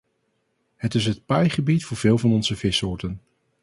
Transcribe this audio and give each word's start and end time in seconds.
Het 0.75 0.95
is 0.95 1.05
het 1.05 1.25
paaigebied 1.25 1.85
voor 1.85 1.97
veel 1.97 2.17
van 2.17 2.31
onze 2.31 2.55
vissoorten. 2.55 3.21